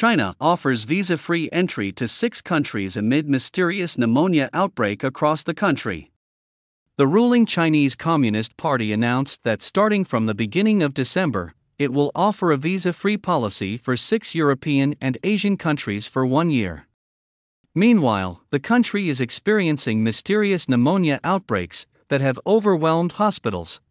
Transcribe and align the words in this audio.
China 0.00 0.34
offers 0.40 0.84
visa 0.84 1.18
free 1.18 1.50
entry 1.52 1.92
to 1.92 2.08
six 2.08 2.40
countries 2.40 2.96
amid 2.96 3.28
mysterious 3.28 3.98
pneumonia 3.98 4.48
outbreak 4.54 5.04
across 5.04 5.42
the 5.42 5.52
country. 5.52 6.10
The 6.96 7.06
ruling 7.06 7.44
Chinese 7.44 7.96
Communist 7.96 8.56
Party 8.56 8.94
announced 8.94 9.42
that 9.42 9.60
starting 9.60 10.06
from 10.06 10.24
the 10.24 10.34
beginning 10.34 10.82
of 10.82 10.94
December, 10.94 11.52
it 11.78 11.92
will 11.92 12.12
offer 12.14 12.50
a 12.50 12.56
visa 12.56 12.94
free 12.94 13.18
policy 13.18 13.76
for 13.76 13.94
six 13.94 14.34
European 14.34 14.94
and 15.02 15.18
Asian 15.22 15.58
countries 15.58 16.06
for 16.06 16.24
one 16.24 16.50
year. 16.50 16.86
Meanwhile, 17.74 18.42
the 18.48 18.58
country 18.58 19.10
is 19.10 19.20
experiencing 19.20 20.02
mysterious 20.02 20.66
pneumonia 20.66 21.20
outbreaks 21.22 21.84
that 22.08 22.22
have 22.22 22.40
overwhelmed 22.46 23.12
hospitals. 23.20 23.82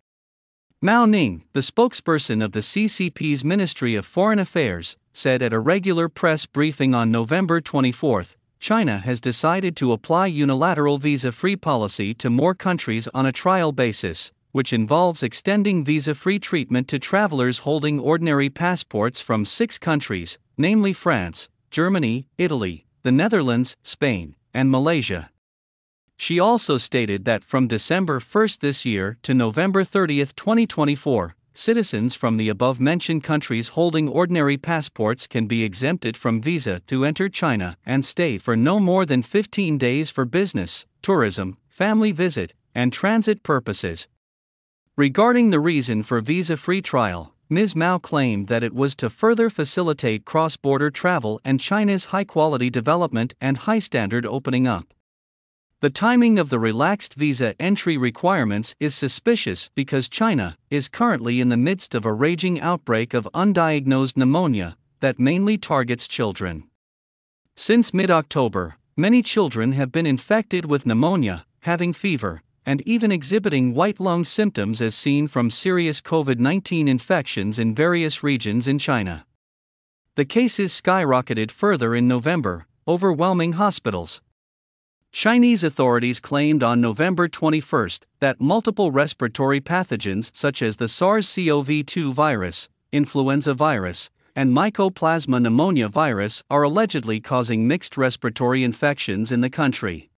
Mao 0.81 1.05
Ning, 1.05 1.43
the 1.53 1.59
spokesperson 1.59 2.43
of 2.43 2.53
the 2.53 2.61
CCP's 2.61 3.43
Ministry 3.43 3.93
of 3.93 4.07
Foreign 4.07 4.39
Affairs, 4.39 4.97
said 5.13 5.41
at 5.41 5.53
a 5.53 5.59
regular 5.59 6.09
press 6.09 6.45
briefing 6.45 6.93
on 6.93 7.11
November 7.11 7.61
24 7.61 8.25
China 8.59 8.97
has 8.99 9.21
decided 9.21 9.75
to 9.77 9.93
apply 9.93 10.27
unilateral 10.27 10.97
visa 10.97 11.31
free 11.31 11.55
policy 11.55 12.13
to 12.13 12.29
more 12.29 12.53
countries 12.53 13.07
on 13.13 13.25
a 13.25 13.31
trial 13.31 13.71
basis, 13.71 14.31
which 14.51 14.73
involves 14.73 15.23
extending 15.23 15.85
visa 15.85 16.13
free 16.13 16.39
treatment 16.39 16.87
to 16.87 16.99
travelers 16.99 17.59
holding 17.59 17.99
ordinary 17.99 18.49
passports 18.49 19.21
from 19.21 19.45
six 19.45 19.77
countries, 19.77 20.37
namely 20.57 20.91
France, 20.91 21.47
Germany, 21.71 22.27
Italy, 22.37 22.85
the 23.03 23.11
Netherlands, 23.11 23.77
Spain, 23.81 24.35
and 24.53 24.69
Malaysia. 24.69 25.29
She 26.17 26.37
also 26.37 26.77
stated 26.77 27.23
that 27.23 27.45
from 27.45 27.67
December 27.67 28.19
1 28.19 28.47
this 28.59 28.83
year 28.83 29.17
to 29.23 29.33
November 29.33 29.85
30, 29.85 30.25
2024, 30.35 31.33
citizens 31.53 32.15
from 32.15 32.37
the 32.37 32.49
above 32.49 32.79
mentioned 32.79 33.23
countries 33.23 33.69
holding 33.69 34.07
ordinary 34.07 34.57
passports 34.57 35.27
can 35.27 35.47
be 35.47 35.63
exempted 35.63 36.15
from 36.15 36.41
visa 36.41 36.81
to 36.87 37.05
enter 37.05 37.29
China 37.29 37.77
and 37.85 38.05
stay 38.05 38.37
for 38.37 38.55
no 38.55 38.79
more 38.79 39.05
than 39.05 39.21
15 39.21 39.77
days 39.77 40.09
for 40.09 40.25
business, 40.25 40.85
tourism, 41.01 41.57
family 41.67 42.11
visit, 42.11 42.53
and 42.73 42.93
transit 42.93 43.43
purposes. 43.43 44.07
Regarding 44.95 45.49
the 45.49 45.59
reason 45.59 46.03
for 46.03 46.21
visa 46.21 46.57
free 46.57 46.81
trial, 46.81 47.33
Ms. 47.49 47.75
Mao 47.75 47.97
claimed 47.97 48.47
that 48.47 48.63
it 48.63 48.75
was 48.75 48.95
to 48.97 49.09
further 49.09 49.49
facilitate 49.49 50.23
cross 50.23 50.55
border 50.55 50.91
travel 50.91 51.41
and 51.43 51.59
China's 51.59 52.05
high 52.05 52.23
quality 52.23 52.69
development 52.69 53.33
and 53.41 53.57
high 53.57 53.79
standard 53.79 54.25
opening 54.25 54.67
up. 54.67 54.93
The 55.81 55.89
timing 55.89 56.37
of 56.37 56.49
the 56.49 56.59
relaxed 56.59 57.13
visa 57.13 57.55
entry 57.57 57.95
requirements 57.95 58.75
is 58.81 58.93
suspicious 58.93 59.69
because 59.75 60.09
China 60.09 60.57
is 60.69 60.89
currently 60.89 61.39
in 61.39 61.47
the 61.47 61.55
midst 61.55 61.95
of 61.95 62.05
a 62.05 62.11
raging 62.11 62.59
outbreak 62.59 63.13
of 63.13 63.29
undiagnosed 63.33 64.17
pneumonia 64.17 64.75
that 64.99 65.19
mainly 65.19 65.57
targets 65.57 66.05
children. 66.05 66.65
Since 67.55 67.93
mid 67.93 68.11
October, 68.11 68.75
many 68.97 69.23
children 69.23 69.71
have 69.71 69.89
been 69.89 70.05
infected 70.05 70.65
with 70.65 70.85
pneumonia, 70.85 71.45
having 71.61 71.93
fever, 71.93 72.41
and 72.65 72.81
even 72.81 73.09
exhibiting 73.09 73.73
white 73.73 74.01
lung 74.01 74.25
symptoms 74.25 74.81
as 74.81 74.95
seen 74.95 75.29
from 75.29 75.49
serious 75.49 76.01
COVID 76.01 76.39
19 76.39 76.89
infections 76.89 77.57
in 77.57 77.73
various 77.73 78.21
regions 78.21 78.67
in 78.67 78.79
China. 78.79 79.25
The 80.15 80.25
cases 80.25 80.73
skyrocketed 80.73 81.51
further 81.51 81.95
in 81.95 82.05
November, 82.05 82.67
overwhelming 82.85 83.53
hospitals. 83.53 84.19
Chinese 85.11 85.63
authorities 85.63 86.19
claimed 86.19 86.61
on 86.61 86.79
November 86.79 87.27
21 87.27 87.89
that 88.19 88.39
multiple 88.39 88.91
respiratory 88.91 89.59
pathogens 89.59 90.29
such 90.35 90.61
as 90.61 90.77
the 90.77 90.87
SARS 90.87 91.35
CoV 91.35 91.83
2 91.85 92.13
virus, 92.13 92.69
influenza 92.91 93.55
virus, 93.55 94.11
and 94.35 94.51
Mycoplasma 94.51 95.41
pneumonia 95.41 95.89
virus 95.89 96.43
are 96.49 96.63
allegedly 96.63 97.19
causing 97.19 97.67
mixed 97.67 97.97
respiratory 97.97 98.63
infections 98.63 99.31
in 99.31 99.41
the 99.41 99.49
country. 99.49 100.11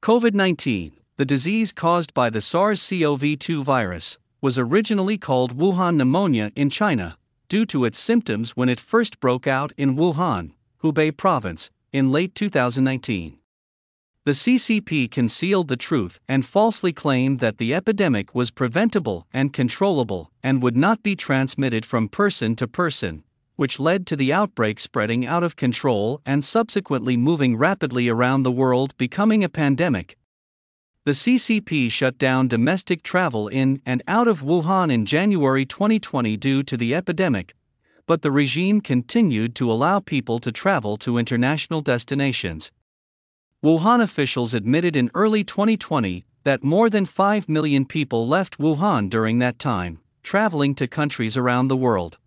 COVID 0.00 0.32
19, 0.32 0.92
the 1.16 1.24
disease 1.24 1.72
caused 1.72 2.14
by 2.14 2.30
the 2.30 2.40
SARS 2.40 2.88
CoV 2.88 3.38
2 3.38 3.64
virus, 3.64 4.18
was 4.40 4.58
originally 4.58 5.18
called 5.18 5.58
Wuhan 5.58 5.96
pneumonia 5.96 6.52
in 6.54 6.70
China, 6.70 7.18
due 7.48 7.66
to 7.66 7.84
its 7.84 7.98
symptoms 7.98 8.56
when 8.56 8.68
it 8.68 8.78
first 8.80 9.18
broke 9.18 9.48
out 9.48 9.72
in 9.76 9.96
Wuhan, 9.96 10.52
Hubei 10.82 11.14
province, 11.14 11.70
in 11.92 12.12
late 12.12 12.34
2019. 12.34 13.38
The 14.26 14.32
CCP 14.32 15.10
concealed 15.10 15.68
the 15.68 15.76
truth 15.76 16.18
and 16.26 16.46
falsely 16.46 16.94
claimed 16.94 17.40
that 17.40 17.58
the 17.58 17.74
epidemic 17.74 18.34
was 18.34 18.50
preventable 18.50 19.26
and 19.34 19.52
controllable 19.52 20.30
and 20.42 20.62
would 20.62 20.78
not 20.78 21.02
be 21.02 21.14
transmitted 21.14 21.84
from 21.84 22.08
person 22.08 22.56
to 22.56 22.66
person, 22.66 23.22
which 23.56 23.78
led 23.78 24.06
to 24.06 24.16
the 24.16 24.32
outbreak 24.32 24.80
spreading 24.80 25.26
out 25.26 25.42
of 25.42 25.56
control 25.56 26.22
and 26.24 26.42
subsequently 26.42 27.18
moving 27.18 27.58
rapidly 27.58 28.08
around 28.08 28.44
the 28.44 28.50
world, 28.50 28.96
becoming 28.96 29.44
a 29.44 29.48
pandemic. 29.50 30.16
The 31.04 31.12
CCP 31.12 31.90
shut 31.90 32.16
down 32.16 32.48
domestic 32.48 33.02
travel 33.02 33.48
in 33.48 33.82
and 33.84 34.02
out 34.08 34.26
of 34.26 34.40
Wuhan 34.40 34.90
in 34.90 35.04
January 35.04 35.66
2020 35.66 36.38
due 36.38 36.62
to 36.62 36.78
the 36.78 36.94
epidemic, 36.94 37.54
but 38.06 38.22
the 38.22 38.32
regime 38.32 38.80
continued 38.80 39.54
to 39.56 39.70
allow 39.70 40.00
people 40.00 40.38
to 40.38 40.50
travel 40.50 40.96
to 40.96 41.18
international 41.18 41.82
destinations. 41.82 42.72
Wuhan 43.64 44.02
officials 44.02 44.52
admitted 44.52 44.94
in 44.94 45.10
early 45.14 45.42
2020 45.42 46.26
that 46.42 46.62
more 46.62 46.90
than 46.90 47.06
5 47.06 47.48
million 47.48 47.86
people 47.86 48.28
left 48.28 48.58
Wuhan 48.58 49.08
during 49.08 49.38
that 49.38 49.58
time, 49.58 50.00
traveling 50.22 50.74
to 50.74 50.86
countries 50.86 51.34
around 51.34 51.68
the 51.68 51.76
world. 51.76 52.18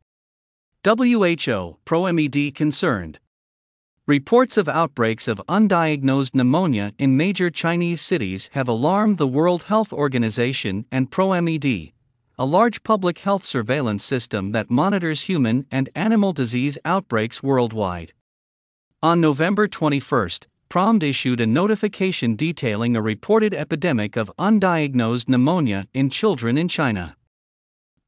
WHO 0.83 1.77
ProMED 1.85 2.55
concerned. 2.55 3.19
Reports 4.07 4.57
of 4.57 4.67
outbreaks 4.67 5.27
of 5.27 5.39
undiagnosed 5.47 6.33
pneumonia 6.33 6.93
in 6.97 7.15
major 7.15 7.51
Chinese 7.51 8.01
cities 8.01 8.49
have 8.53 8.67
alarmed 8.67 9.19
the 9.19 9.27
World 9.27 9.61
Health 9.63 9.93
Organization 9.93 10.85
and 10.91 11.11
ProMED, 11.11 11.93
a 12.39 12.45
large 12.47 12.81
public 12.81 13.19
health 13.19 13.45
surveillance 13.45 14.03
system 14.03 14.53
that 14.53 14.71
monitors 14.71 15.21
human 15.21 15.67
and 15.69 15.87
animal 15.93 16.33
disease 16.33 16.79
outbreaks 16.83 17.43
worldwide. 17.43 18.13
On 19.03 19.21
November 19.21 19.67
21, 19.67 20.29
ProMED 20.69 21.03
issued 21.03 21.39
a 21.39 21.47
notification 21.47 22.35
detailing 22.35 22.95
a 22.95 23.01
reported 23.01 23.53
epidemic 23.53 24.17
of 24.17 24.31
undiagnosed 24.37 25.29
pneumonia 25.29 25.87
in 25.93 26.09
children 26.09 26.57
in 26.57 26.67
China. 26.67 27.15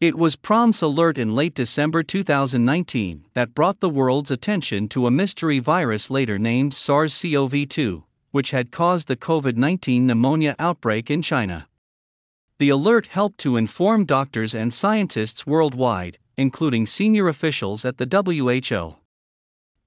It 0.02 0.18
was 0.18 0.36
ProMED's 0.36 0.82
alert 0.82 1.18
in 1.18 1.34
late 1.34 1.54
December 1.54 2.04
2019 2.04 3.26
that 3.34 3.56
brought 3.56 3.80
the 3.80 3.90
world's 3.90 4.32
attention 4.32 4.90
to 4.90 5.08
a 5.08 5.12
mystery 5.12 5.60
virus 5.60 6.10
later 6.10 6.38
named 6.38 6.74
SARS 6.74 7.22
CoV 7.22 7.68
2, 7.68 8.04
which 8.32 8.52
had 8.52 8.72
caused 8.72 9.08
the 9.08 9.18
COVID 9.18 9.56
19 9.56 10.06
pneumonia 10.06 10.56
outbreak 10.60 11.10
in 11.10 11.22
China. 11.22 11.68
The 12.60 12.70
alert 12.70 13.08
helped 13.08 13.38
to 13.40 13.56
inform 13.56 14.04
doctors 14.04 14.54
and 14.54 14.74
scientists 14.74 15.48
worldwide, 15.48 16.18
including 16.38 16.86
senior 16.86 17.30
officials 17.30 17.86
at 17.86 17.98
the 17.98 18.06
WHO. 18.06 18.99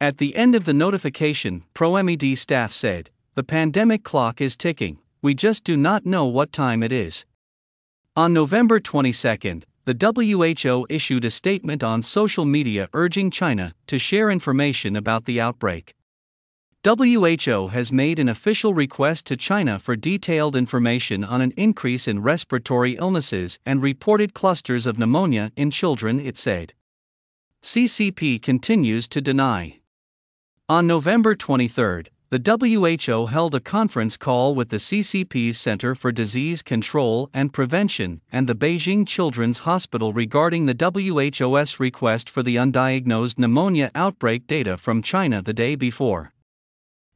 At 0.03 0.19
the 0.19 0.35
end 0.35 0.57
of 0.57 0.65
the 0.65 0.75
notification, 0.75 1.63
ProMED 1.77 2.37
staff 2.37 2.73
said, 2.73 3.11
The 3.37 3.45
pandemic 3.45 4.03
clock 4.03 4.41
is 4.41 4.57
ticking, 4.57 4.99
we 5.23 5.33
just 5.33 5.63
do 5.63 5.77
not 5.77 6.05
know 6.05 6.27
what 6.27 6.53
time 6.53 6.83
it 6.83 6.91
is. 6.91 7.25
On 8.17 8.33
November 8.33 8.81
22, 8.81 9.61
the 9.85 9.95
WHO 9.95 10.89
issued 10.91 11.25
a 11.25 11.31
statement 11.31 11.85
on 11.85 12.03
social 12.03 12.45
media 12.45 12.89
urging 12.93 13.31
China 13.31 13.75
to 13.87 13.97
share 13.97 14.29
information 14.29 14.97
about 14.97 15.25
the 15.25 15.41
outbreak. 15.41 15.95
WHO 16.85 17.69
has 17.69 17.93
made 17.93 18.19
an 18.19 18.29
official 18.29 18.75
request 18.75 19.27
to 19.27 19.37
China 19.37 19.79
for 19.79 19.95
detailed 19.95 20.57
information 20.57 21.23
on 21.23 21.41
an 21.41 21.53
increase 21.57 22.09
in 22.09 22.23
respiratory 22.23 22.97
illnesses 22.97 23.61
and 23.65 23.81
reported 23.81 24.35
clusters 24.35 24.85
of 24.85 24.99
pneumonia 24.99 25.53
in 25.55 25.71
children, 25.71 26.19
it 26.19 26.37
said. 26.37 26.75
CCP 27.63 28.43
continues 28.43 29.07
to 29.07 29.21
deny. 29.21 29.79
On 30.69 30.87
November 30.87 31.35
23, 31.35 32.05
the 32.31 32.39
WHO 32.39 33.27
held 33.27 33.55
a 33.55 33.61
conference 33.61 34.17
call 34.17 34.55
with 34.55 34.69
the 34.69 34.77
CCP's 34.77 35.59
Center 35.59 35.97
for 35.97 36.13
Disease 36.13 36.63
Control 36.63 37.29
and 37.35 37.53
Prevention 37.53 38.21
and 38.31 38.49
the 38.49 38.55
Beijing 38.55 39.05
Children's 39.05 39.59
Hospital 39.59 40.13
regarding 40.13 40.67
the 40.67 40.75
WHO's 40.75 41.81
request 41.81 42.31
for 42.31 42.45
the 42.45 42.55
undiagnosed 42.55 43.41
pneumonia 43.41 43.91
outbreak 43.97 44.47
data 44.47 44.79
from 44.79 45.03
China 45.03 45.43
the 45.43 45.53
day 45.53 45.75
before. 45.75 46.33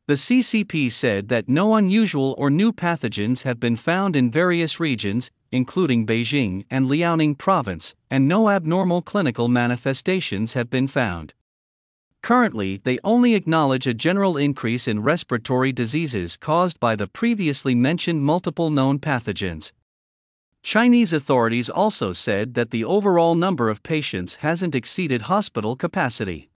The 0.09 0.15
CCP 0.15 0.91
said 0.91 1.29
that 1.29 1.49
no 1.49 1.76
unusual 1.76 2.35
or 2.37 2.50
new 2.50 2.73
pathogens 2.73 3.43
have 3.43 3.61
been 3.61 3.76
found 3.76 4.17
in 4.17 4.31
various 4.31 4.81
regions, 4.81 5.31
including 5.53 6.05
Beijing 6.05 6.65
and 6.69 6.88
Liaoning 6.88 7.38
province, 7.38 7.94
and 8.11 8.26
no 8.26 8.50
abnormal 8.50 9.03
clinical 9.03 9.47
manifestations 9.47 10.55
have 10.55 10.69
been 10.69 10.88
found. 10.88 11.32
Currently, 12.26 12.81
they 12.82 12.99
only 13.05 13.37
acknowledge 13.37 13.87
a 13.87 13.94
general 13.94 14.37
increase 14.37 14.88
in 14.88 15.05
respiratory 15.05 15.70
diseases 15.70 16.37
caused 16.37 16.81
by 16.81 16.96
the 16.96 17.06
previously 17.06 17.73
mentioned 17.73 18.23
multiple 18.23 18.69
known 18.69 18.99
pathogens. 18.99 19.70
Chinese 20.61 21.12
authorities 21.12 21.70
also 21.70 22.12
said 22.12 22.55
that 22.55 22.73
the 22.73 22.82
overall 22.82 23.37
number 23.37 23.70
of 23.70 23.84
patients 23.84 24.43
hasn't 24.43 24.75
exceeded 24.75 25.31
hospital 25.31 25.76
capacity. 25.76 26.50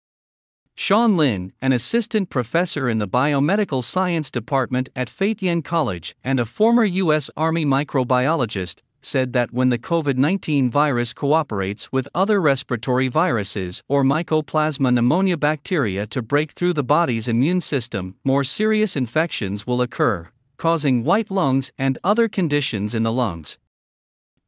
Sean 0.73 1.17
Lin, 1.17 1.51
an 1.61 1.73
assistant 1.73 2.29
professor 2.29 2.87
in 2.87 2.99
the 2.99 3.05
biomedical 3.05 3.83
science 3.83 4.31
department 4.31 4.87
at 4.95 5.09
Feitian 5.09 5.61
College 5.61 6.15
and 6.23 6.39
a 6.39 6.45
former 6.45 6.85
U.S. 6.85 7.29
Army 7.35 7.65
microbiologist, 7.65 8.83
said 9.01 9.33
that 9.33 9.53
when 9.53 9.69
the 9.69 9.77
COVID 9.77 10.17
19 10.17 10.69
virus 10.69 11.13
cooperates 11.13 11.91
with 11.91 12.07
other 12.13 12.41
respiratory 12.41 13.07
viruses 13.07 13.83
or 13.87 14.03
Mycoplasma 14.03 14.93
pneumonia 14.93 15.37
bacteria 15.37 16.05
to 16.07 16.21
break 16.21 16.51
through 16.51 16.73
the 16.73 16.83
body's 16.83 17.27
immune 17.27 17.61
system, 17.61 18.15
more 18.23 18.43
serious 18.43 18.95
infections 18.95 19.65
will 19.65 19.81
occur, 19.81 20.29
causing 20.57 21.03
white 21.03 21.31
lungs 21.31 21.71
and 21.77 21.97
other 22.03 22.27
conditions 22.27 22.93
in 22.93 23.03
the 23.03 23.11
lungs. 23.11 23.57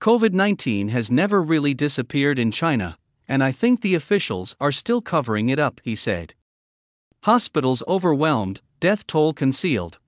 COVID 0.02 0.34
19 0.34 0.88
has 0.90 1.12
never 1.12 1.42
really 1.42 1.74
disappeared 1.74 2.40
in 2.40 2.52
China, 2.52 2.98
and 3.28 3.44
I 3.44 3.52
think 3.52 3.82
the 3.82 3.96
officials 3.96 4.56
are 4.60 4.72
still 4.72 5.02
covering 5.02 5.50
it 5.50 5.60
up, 5.60 5.82
he 5.84 5.94
said. 5.94 6.34
Hospitals 7.24 7.84
overwhelmed, 7.88 8.62
death 8.80 9.06
toll 9.06 9.34
concealed. 9.34 10.00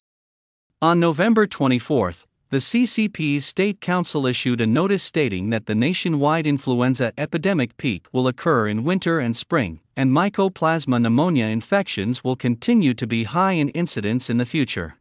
On 0.81 0.99
November 0.99 1.45
24, 1.45 2.13
the 2.51 2.57
CCP's 2.57 3.45
State 3.45 3.79
Council 3.79 4.27
issued 4.27 4.59
a 4.59 4.67
notice 4.67 5.01
stating 5.01 5.51
that 5.51 5.67
the 5.67 5.73
nationwide 5.73 6.45
influenza 6.45 7.13
epidemic 7.17 7.77
peak 7.77 8.07
will 8.11 8.27
occur 8.27 8.67
in 8.67 8.83
winter 8.83 9.21
and 9.21 9.37
spring, 9.37 9.79
and 9.95 10.11
mycoplasma 10.11 11.01
pneumonia 11.01 11.45
infections 11.45 12.25
will 12.25 12.35
continue 12.35 12.93
to 12.93 13.07
be 13.07 13.23
high 13.23 13.53
in 13.53 13.69
incidence 13.69 14.29
in 14.29 14.35
the 14.35 14.45
future. 14.45 14.95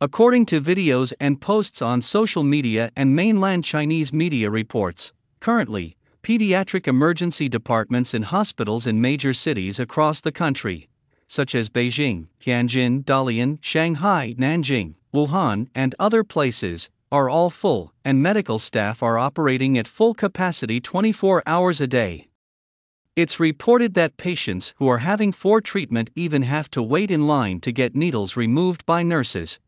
According 0.00 0.46
to 0.46 0.60
videos 0.62 1.12
and 1.20 1.38
posts 1.38 1.82
on 1.82 2.00
social 2.00 2.42
media 2.42 2.90
and 2.96 3.14
mainland 3.14 3.64
Chinese 3.64 4.10
media 4.10 4.48
reports, 4.48 5.12
currently, 5.40 5.98
pediatric 6.22 6.88
emergency 6.88 7.46
departments 7.46 8.14
in 8.14 8.22
hospitals 8.22 8.86
in 8.86 9.02
major 9.02 9.34
cities 9.34 9.78
across 9.78 10.22
the 10.22 10.32
country, 10.32 10.88
such 11.28 11.54
as 11.54 11.68
Beijing, 11.68 12.28
Tianjin, 12.40 13.04
Dalian, 13.04 13.58
Shanghai, 13.60 14.34
Nanjing, 14.38 14.94
Wuhan, 15.14 15.68
and 15.74 15.94
other 16.00 16.24
places, 16.24 16.90
are 17.12 17.30
all 17.30 17.48
full, 17.48 17.94
and 18.04 18.20
medical 18.20 18.58
staff 18.58 19.00
are 19.00 19.16
operating 19.16 19.78
at 19.78 19.86
full 19.86 20.12
capacity 20.12 20.80
24 20.80 21.44
hours 21.46 21.80
a 21.80 21.86
day. 21.86 22.26
It's 23.14 23.38
reported 23.38 23.94
that 23.94 24.16
patients 24.16 24.74
who 24.78 24.88
are 24.88 24.98
having 24.98 25.30
for 25.30 25.60
treatment 25.60 26.10
even 26.16 26.42
have 26.42 26.68
to 26.72 26.82
wait 26.82 27.12
in 27.12 27.28
line 27.28 27.60
to 27.60 27.70
get 27.70 27.94
needles 27.94 28.36
removed 28.36 28.84
by 28.86 29.04
nurses. 29.04 29.60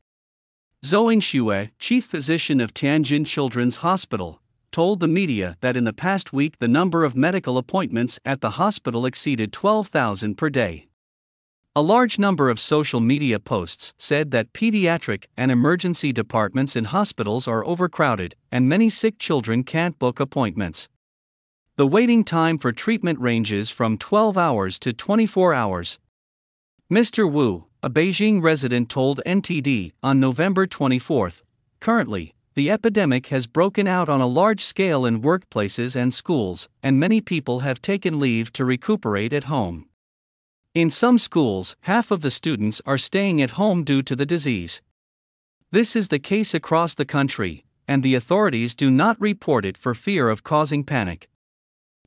Zhou 0.85 1.17
Xue, 1.17 1.71
chief 1.79 2.05
physician 2.05 2.61
of 2.61 2.75
Tianjin 2.75 3.25
Children's 3.25 3.77
Hospital, 3.77 4.43
told 4.73 4.99
the 4.99 5.09
media 5.09 5.57
that 5.61 5.77
in 5.77 5.85
the 5.85 5.93
past 5.93 6.33
week 6.33 6.59
the 6.59 6.67
number 6.67 7.05
of 7.05 7.15
medical 7.15 7.57
appointments 7.57 8.19
at 8.25 8.41
the 8.41 8.51
hospital 8.51 9.07
exceeded 9.07 9.53
12,000 9.53 10.35
per 10.35 10.51
day. 10.51 10.86
A 11.79 11.83
large 11.83 12.19
number 12.19 12.49
of 12.49 12.59
social 12.59 13.01
media 13.01 13.39
posts 13.39 13.93
said 13.99 14.31
that 14.31 14.55
pediatric 14.55 15.25
and 15.37 15.51
emergency 15.51 16.11
departments 16.11 16.75
in 16.75 16.85
hospitals 16.85 17.47
are 17.47 17.67
overcrowded 17.67 18.35
and 18.51 18.67
many 18.67 18.89
sick 18.89 19.19
children 19.19 19.63
can't 19.63 19.99
book 19.99 20.19
appointments. 20.19 20.89
The 21.77 21.87
waiting 21.87 22.25
time 22.25 22.57
for 22.57 22.73
treatment 22.73 23.21
ranges 23.21 23.71
from 23.71 23.99
12 23.99 24.39
hours 24.39 24.79
to 24.79 24.95
24 24.95 25.53
hours. 25.53 25.99
Mr. 26.91 27.31
Wu, 27.31 27.67
a 27.83 27.91
Beijing 27.91 28.43
resident, 28.43 28.89
told 28.89 29.21
NTD 29.27 29.93
on 30.03 30.19
November 30.19 30.67
24 30.67 31.33
currently, 31.81 32.33
the 32.55 32.71
epidemic 32.71 33.27
has 33.27 33.47
broken 33.47 33.87
out 33.87 34.09
on 34.09 34.23
a 34.23 34.27
large 34.27 34.65
scale 34.65 35.05
in 35.05 35.21
workplaces 35.21 35.95
and 35.95 36.15
schools, 36.15 36.71
and 36.83 36.99
many 36.99 37.21
people 37.21 37.61
have 37.61 37.83
taken 37.83 38.19
leave 38.19 38.51
to 38.55 38.65
recuperate 38.65 39.35
at 39.35 39.45
home. 39.45 39.91
In 40.77 40.91
some 40.91 41.17
schools, 41.17 41.75
half 41.85 42.11
of 42.11 42.21
the 42.21 42.31
students 42.31 42.83
are 42.85 42.99
staying 42.99 43.41
at 43.41 43.53
home 43.53 43.83
due 43.83 44.03
to 44.03 44.15
the 44.15 44.27
disease. 44.27 44.83
This 45.71 45.97
is 45.97 46.09
the 46.09 46.19
case 46.19 46.53
across 46.53 46.93
the 46.93 47.07
country, 47.07 47.65
and 47.89 48.03
the 48.03 48.15
authorities 48.15 48.75
do 48.75 48.91
not 48.91 49.19
report 49.19 49.65
it 49.65 49.79
for 49.79 49.95
fear 49.95 50.29
of 50.29 50.45
causing 50.45 50.85
panic. 50.85 51.31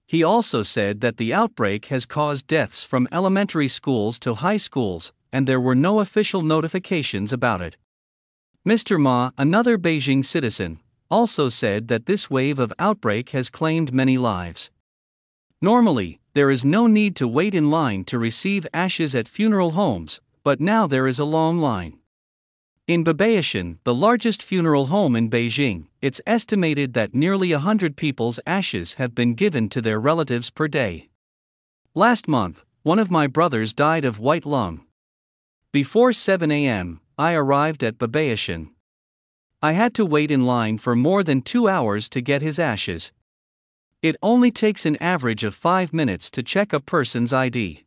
He 0.05 0.23
also 0.23 0.61
said 0.61 1.01
that 1.01 1.17
the 1.17 1.33
outbreak 1.33 1.85
has 1.85 2.05
caused 2.05 2.45
deaths 2.45 2.83
from 2.83 3.07
elementary 3.11 3.67
schools 3.67 4.19
to 4.19 4.35
high 4.35 4.57
schools, 4.57 5.13
and 5.33 5.47
there 5.47 5.59
were 5.59 5.73
no 5.73 5.99
official 5.99 6.43
notifications 6.43 7.33
about 7.33 7.61
it. 7.63 7.75
Mr. 8.63 9.01
Ma, 9.01 9.31
another 9.35 9.79
Beijing 9.79 10.23
citizen, 10.23 10.79
also 11.09 11.49
said 11.49 11.87
that 11.87 12.05
this 12.05 12.29
wave 12.29 12.59
of 12.59 12.71
outbreak 12.77 13.29
has 13.29 13.49
claimed 13.49 13.91
many 13.91 14.19
lives. 14.19 14.69
Normally, 15.59 16.19
there 16.39 16.49
is 16.49 16.63
no 16.63 16.87
need 16.87 17.17
to 17.17 17.27
wait 17.27 17.53
in 17.53 17.69
line 17.69 18.05
to 18.05 18.17
receive 18.17 18.65
ashes 18.73 19.13
at 19.13 19.27
funeral 19.27 19.71
homes, 19.71 20.21
but 20.41 20.61
now 20.61 20.87
there 20.87 21.05
is 21.05 21.19
a 21.19 21.25
long 21.25 21.57
line. 21.57 21.99
In 22.87 23.03
Babaoshan, 23.03 23.79
the 23.83 23.93
largest 23.93 24.41
funeral 24.41 24.85
home 24.85 25.17
in 25.17 25.29
Beijing, 25.29 25.87
it's 26.01 26.21
estimated 26.25 26.93
that 26.93 27.13
nearly 27.13 27.51
a 27.51 27.59
hundred 27.59 27.97
people's 27.97 28.39
ashes 28.47 28.93
have 28.93 29.13
been 29.13 29.33
given 29.33 29.67
to 29.67 29.81
their 29.81 29.99
relatives 29.99 30.49
per 30.49 30.69
day. 30.69 31.09
Last 31.93 32.25
month, 32.29 32.63
one 32.83 32.99
of 32.99 33.11
my 33.11 33.27
brothers 33.27 33.73
died 33.73 34.05
of 34.05 34.17
white 34.17 34.45
lung. 34.45 34.85
Before 35.73 36.13
7 36.13 36.49
a.m., 36.49 37.01
I 37.17 37.33
arrived 37.33 37.83
at 37.83 37.97
Babaoshan. 37.97 38.69
I 39.61 39.73
had 39.73 39.93
to 39.95 40.05
wait 40.05 40.31
in 40.31 40.45
line 40.45 40.77
for 40.77 40.95
more 40.95 41.21
than 41.21 41.41
two 41.41 41.67
hours 41.67 42.07
to 42.07 42.21
get 42.21 42.41
his 42.41 42.59
ashes. 42.59 43.11
It 44.01 44.15
only 44.23 44.49
takes 44.49 44.85
an 44.85 44.95
average 45.01 45.43
of 45.43 45.53
five 45.53 45.91
minutes 45.91 46.31
to 46.31 46.41
check 46.41 46.71
a 46.71 46.79
person's 46.79 47.33
ID. 47.33 47.83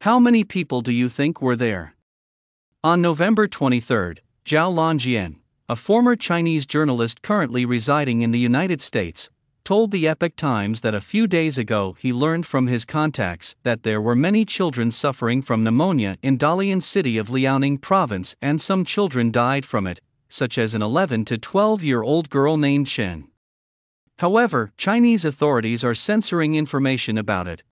How 0.00 0.18
many 0.18 0.42
people 0.42 0.80
do 0.80 0.90
you 0.90 1.10
think 1.10 1.42
were 1.42 1.56
there? 1.56 1.94
On 2.82 3.02
November 3.02 3.46
23, 3.46 4.14
Zhao 4.46 4.72
Lanjian, 4.72 5.36
a 5.68 5.76
former 5.76 6.16
Chinese 6.16 6.64
journalist 6.64 7.20
currently 7.20 7.66
residing 7.66 8.22
in 8.22 8.30
the 8.30 8.38
United 8.38 8.80
States, 8.80 9.28
told 9.64 9.90
the 9.90 10.08
Epoch 10.08 10.34
Times 10.34 10.80
that 10.80 10.94
a 10.94 11.00
few 11.02 11.26
days 11.26 11.58
ago 11.58 11.94
he 11.98 12.10
learned 12.10 12.46
from 12.46 12.66
his 12.66 12.86
contacts 12.86 13.54
that 13.64 13.82
there 13.82 14.00
were 14.00 14.16
many 14.16 14.46
children 14.46 14.90
suffering 14.90 15.42
from 15.42 15.62
pneumonia 15.62 16.16
in 16.22 16.38
Dalian 16.38 16.82
city 16.82 17.18
of 17.18 17.28
Liaoning 17.28 17.82
province 17.82 18.34
and 18.40 18.62
some 18.62 18.82
children 18.82 19.30
died 19.30 19.66
from 19.66 19.86
it, 19.86 20.00
such 20.30 20.56
as 20.56 20.74
an 20.74 20.80
11 20.80 21.26
to 21.26 21.36
12 21.36 21.84
year 21.84 22.02
old 22.02 22.30
girl 22.30 22.56
named 22.56 22.88
Shen. 22.88 23.28
However, 24.18 24.72
Chinese 24.76 25.24
authorities 25.24 25.84
are 25.84 25.94
censoring 25.94 26.56
information 26.56 27.16
about 27.16 27.46
it. 27.46 27.62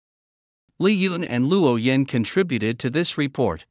Li 0.78 0.92
Yun 0.92 1.24
and 1.24 1.46
Luo 1.46 1.80
Yan 1.80 2.04
contributed 2.04 2.78
to 2.78 2.90
this 2.90 3.18
report. 3.18 3.66